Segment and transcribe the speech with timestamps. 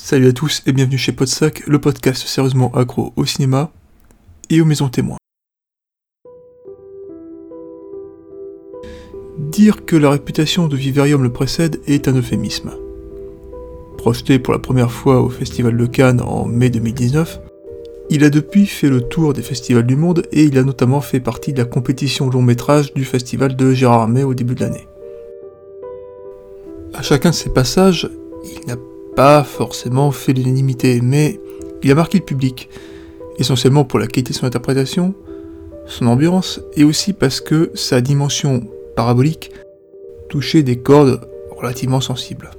[0.00, 3.72] Salut à tous et bienvenue chez Podsac, le podcast sérieusement accro au cinéma
[4.48, 5.18] et aux maisons témoins.
[9.38, 12.74] Dire que la réputation de Vivarium le précède est un euphémisme.
[13.98, 17.40] Projeté pour la première fois au Festival de Cannes en mai 2019,
[18.08, 21.20] il a depuis fait le tour des festivals du monde et il a notamment fait
[21.20, 24.86] partie de la compétition long métrage du festival de Gérard Armé au début de l'année.
[26.94, 28.08] À chacun de ses passages,
[28.44, 28.76] il n'a
[29.18, 31.40] pas forcément fait l'unanimité, mais
[31.82, 32.68] il a marqué le public,
[33.36, 35.12] essentiellement pour la qualité de son interprétation,
[35.86, 38.62] son ambiance, et aussi parce que sa dimension
[38.94, 39.50] parabolique
[40.28, 42.50] touchait des cordes relativement sensibles.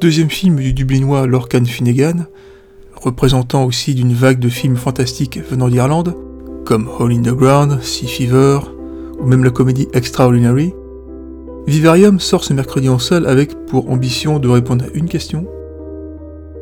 [0.00, 2.26] Deuxième film du Dublinois Lorcan Finnegan,
[2.96, 6.16] représentant aussi d'une vague de films fantastiques venant d'Irlande,
[6.64, 8.58] comme Hole in the Ground, Sea Fever,
[9.20, 10.74] ou même la comédie Extraordinary,
[11.66, 15.46] Vivarium sort ce mercredi en salle avec pour ambition de répondre à une question.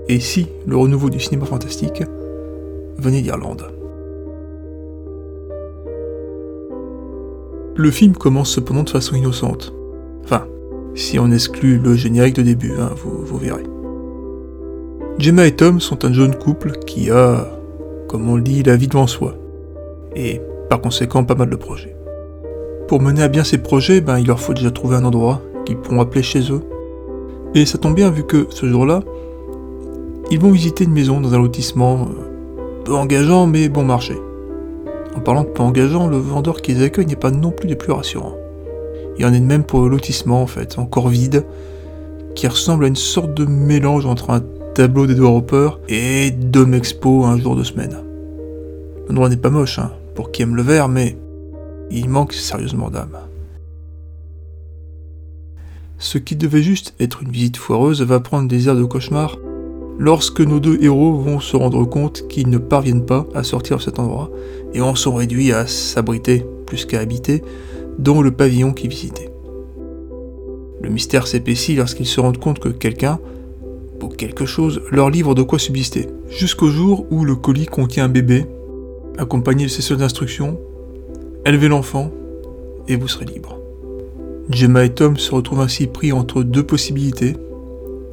[0.09, 2.03] Et si le renouveau du cinéma fantastique
[2.99, 3.67] venait d'Irlande?
[7.77, 9.75] Le film commence cependant de façon innocente.
[10.25, 10.47] Enfin,
[10.95, 13.65] si on exclut le générique de début, hein, vous, vous verrez.
[15.19, 17.51] Gemma et Tom sont un jeune couple qui a,
[18.09, 19.35] comme on le dit, la vie devant soi.
[20.15, 21.96] Et par conséquent pas mal de projets.
[22.89, 25.77] Pour mener à bien ces projets, ben, il leur faut déjà trouver un endroit qu'ils
[25.77, 26.63] pourront appeler chez eux.
[27.55, 29.03] Et ça tombe bien vu que ce jour-là,
[30.31, 34.15] ils vont visiter une maison dans un lotissement euh, peu engageant mais bon marché.
[35.17, 37.75] En parlant de peu engageant, le vendeur qui les accueille n'est pas non plus des
[37.75, 38.37] plus rassurants.
[39.17, 41.45] Il y en a de même pour le lotissement en fait, encore vide,
[42.37, 44.43] qui ressemble à une sorte de mélange entre un
[44.75, 47.97] tableau d'Edward Hopper et Dome Expo un jour de semaine.
[49.09, 51.17] L'endroit n'est pas moche, hein, pour qui aime le verre, mais
[51.91, 53.19] il manque sérieusement d'âme.
[55.99, 59.39] Ce qui devait juste être une visite foireuse va prendre des airs de cauchemar
[59.99, 63.83] lorsque nos deux héros vont se rendre compte qu'ils ne parviennent pas à sortir de
[63.83, 64.31] cet endroit
[64.75, 67.43] et en sont réduits à s'abriter plus qu'à habiter
[67.99, 69.33] dans le pavillon qu'ils visitaient.
[70.83, 73.19] Le mystère s'épaissit lorsqu'ils se rendent compte que quelqu'un,
[74.03, 78.09] ou quelque chose, leur livre de quoi subsister, jusqu'au jour où le colis contient un
[78.09, 78.45] bébé,
[79.17, 80.61] accompagné de ses seules instructions
[81.47, 82.11] Élevez l'enfant
[82.89, 83.57] et vous serez libre.
[84.51, 87.37] Gemma et Tom se retrouvent ainsi pris entre deux possibilités.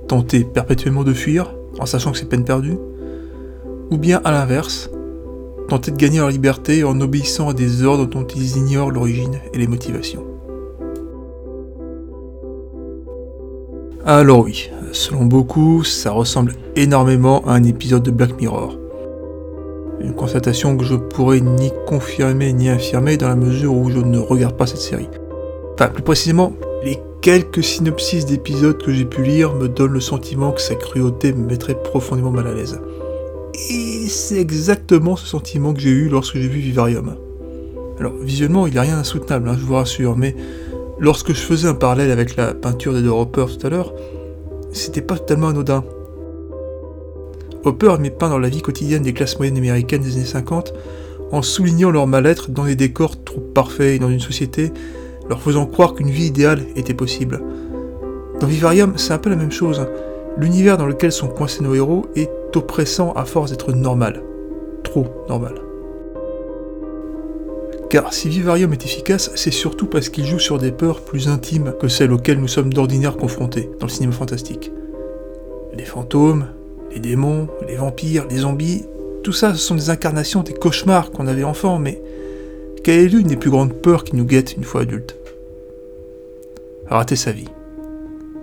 [0.07, 2.77] Tenter perpétuellement de fuir, en sachant que c'est peine perdue,
[3.89, 4.91] ou bien à l'inverse,
[5.67, 9.57] tenter de gagner leur liberté en obéissant à des ordres dont ils ignorent l'origine et
[9.57, 10.25] les motivations.
[14.05, 18.77] Alors oui, selon beaucoup, ça ressemble énormément à un épisode de Black Mirror.
[20.03, 24.19] Une constatation que je pourrais ni confirmer ni infirmer dans la mesure où je ne
[24.19, 25.07] regarde pas cette série.
[25.73, 26.53] Enfin, plus précisément,
[26.83, 31.31] les quelques synopsis d'épisodes que j'ai pu lire me donnent le sentiment que sa cruauté
[31.31, 32.81] me mettrait profondément mal à l'aise.
[33.69, 37.15] Et c'est exactement ce sentiment que j'ai eu lorsque j'ai vu Vivarium.
[37.99, 40.35] Alors, visuellement, il n'y a rien d'insoutenable, hein, je vous rassure, mais
[40.99, 43.93] lorsque je faisais un parallèle avec la peinture des Hopper tout à l'heure,
[44.73, 45.83] c'était pas totalement anodin.
[47.66, 50.74] Hopper met peint dans la vie quotidienne des classes moyennes américaines des années 50
[51.31, 54.72] en soulignant leur mal-être dans des décors trop parfaits et dans une société
[55.29, 57.41] leur faisant croire qu'une vie idéale était possible.
[58.40, 59.88] Dans Vivarium, c'est un peu la même chose.
[60.38, 64.22] L'univers dans lequel sont coincés nos héros est oppressant à force d'être normal.
[64.84, 65.56] Trop normal.
[67.90, 71.74] Car si Vivarium est efficace, c'est surtout parce qu'il joue sur des peurs plus intimes
[71.80, 74.72] que celles auxquelles nous sommes d'ordinaire confrontés dans le cinéma fantastique.
[75.78, 76.47] Les fantômes,
[76.93, 78.83] les démons, les vampires, les zombies,
[79.23, 82.01] tout ça, ce sont des incarnations des cauchemars qu'on avait enfant, mais
[82.83, 85.15] quelle est l'une des plus grandes peurs qui nous guettent une fois adultes?
[86.87, 87.47] Rater sa vie.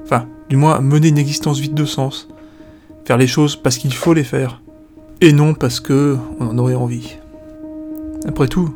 [0.05, 2.29] Enfin, du moins mener une existence vide de sens.
[3.05, 4.63] Faire les choses parce qu'il faut les faire.
[5.21, 7.19] Et non parce que on en aurait envie.
[8.27, 8.75] Après tout,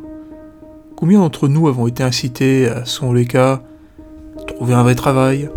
[0.96, 3.62] combien d'entre nous avons été incités à, selon les cas,
[4.46, 5.48] trouver un vrai travail,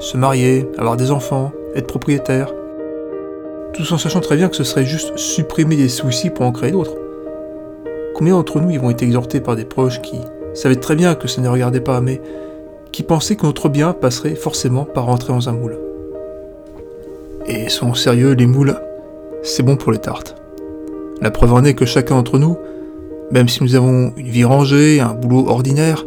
[0.00, 2.52] se marier, avoir des enfants, être propriétaire,
[3.72, 6.70] tout en sachant très bien que ce serait juste supprimer des soucis pour en créer
[6.70, 6.96] d'autres.
[8.14, 10.16] Combien d'entre nous y vont être exhortés par des proches qui
[10.54, 12.20] savaient très bien que ça ne regardait pas, mais
[12.92, 15.78] qui pensaient que notre bien passerait forcément par rentrer dans un moule
[17.46, 18.80] Et sont sérieux, les moules,
[19.42, 20.34] c'est bon pour les tartes.
[21.20, 22.56] La preuve en est que chacun d'entre nous,
[23.30, 26.04] même si nous avons une vie rangée, un boulot ordinaire,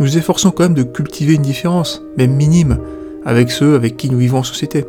[0.00, 2.78] nous efforçons quand même de cultiver une différence, même minime,
[3.24, 4.84] avec ceux avec qui nous vivons en société.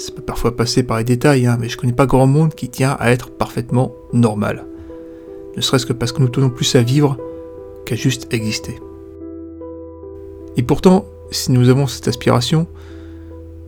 [0.00, 2.70] Ça peut parfois passer par les détails, hein, mais je connais pas grand monde qui
[2.70, 4.64] tient à être parfaitement normal.
[5.56, 7.18] Ne serait-ce que parce que nous tenons plus à vivre
[7.84, 8.80] qu'à juste exister.
[10.56, 12.66] Et pourtant, si nous avons cette aspiration,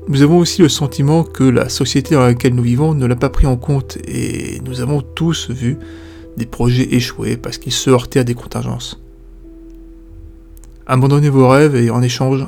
[0.08, 3.28] Nous avons aussi le sentiment que la société dans laquelle nous vivons ne l'a pas
[3.28, 5.78] pris en compte et nous avons tous vu
[6.36, 9.00] des projets échouer parce qu'ils se heurtaient à des contingences.
[10.86, 12.44] Abandonnez vos rêves et en échange,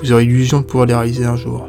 [0.00, 1.68] vous aurez l'illusion de pouvoir les réaliser un jour.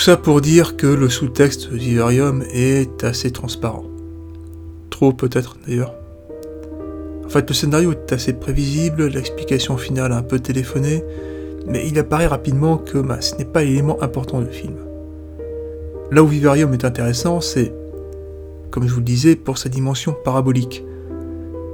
[0.00, 3.84] Tout ça pour dire que le sous-texte Vivarium est assez transparent.
[4.88, 5.92] Trop peut-être d'ailleurs.
[7.22, 11.04] En fait, le scénario est assez prévisible, l'explication finale un peu téléphonée,
[11.66, 14.76] mais il apparaît rapidement que ce n'est pas l'élément important du film.
[16.10, 17.70] Là où Vivarium est intéressant, c'est,
[18.70, 20.82] comme je vous le disais, pour sa dimension parabolique,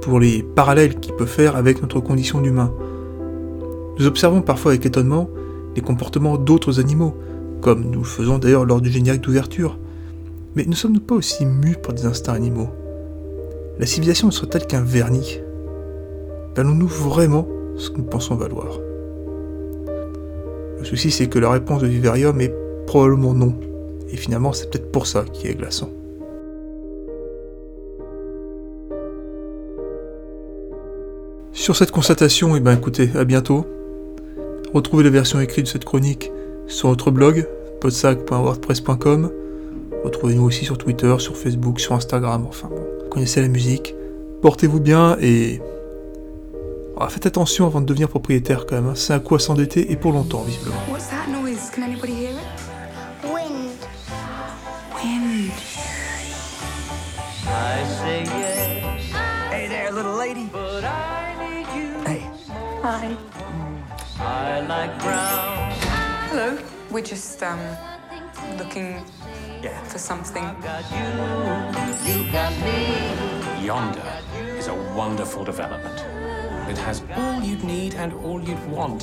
[0.01, 2.73] pour les parallèles qu'il peut faire avec notre condition d'humain.
[3.97, 5.29] Nous observons parfois avec étonnement
[5.77, 7.15] les comportements d'autres animaux,
[7.61, 9.77] comme nous le faisons d'ailleurs lors du générique d'ouverture.
[10.55, 12.69] Mais ne sommes-nous pas aussi mus par des instincts animaux
[13.79, 15.39] La civilisation ne serait-elle qu'un vernis
[16.55, 18.79] Valons-nous vraiment ce que nous pensons valoir
[20.79, 22.53] Le souci, c'est que la réponse de Vivarium est
[22.87, 23.53] probablement non.
[24.09, 25.91] Et finalement, c'est peut-être pour ça qui est glaçant.
[31.51, 33.65] Sur cette constatation, et eh ben écoutez, à bientôt.
[34.73, 36.31] Retrouvez la version écrite de cette chronique
[36.67, 37.47] sur notre blog,
[37.81, 39.31] podsac.wordpress.com.
[40.03, 43.95] Retrouvez-nous aussi sur Twitter, sur Facebook, sur Instagram, enfin bon, connaissez la musique.
[44.41, 45.59] Portez-vous bien et
[46.99, 48.87] ah, faites attention avant de devenir propriétaire quand même.
[48.87, 48.95] Hein.
[48.95, 50.77] C'est un coup à s'endetter et pour longtemps, visiblement.
[50.89, 51.69] What's that noise?
[51.71, 53.31] Can anybody hear it?
[53.31, 53.77] Wind.
[54.95, 55.51] Wind.
[57.45, 59.13] I say yes.
[59.51, 60.49] Hey there, little lady.
[60.51, 62.03] But I need you.
[62.05, 62.21] Hey.
[62.81, 63.15] Hi.
[64.19, 65.56] I like brown.
[66.37, 66.55] Hello.
[66.91, 67.59] We're just um
[68.59, 69.03] looking
[69.63, 69.83] yeah.
[69.85, 70.43] for something.
[70.61, 72.13] Got you.
[72.13, 73.65] You got me.
[73.65, 74.13] Yonder
[74.55, 75.99] is a wonderful development.
[76.69, 79.01] It has all you'd need and all you'd want.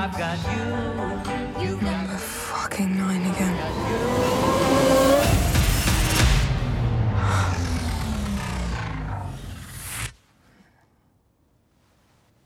[0.00, 1.66] I've got you.
[1.66, 3.56] You got Number fucking nine again.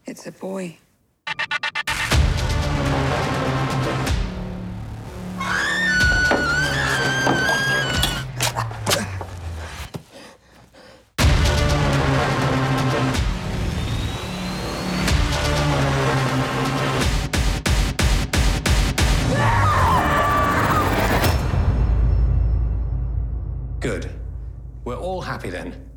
[0.07, 0.79] It's a boy.
[25.23, 25.92] Happy then.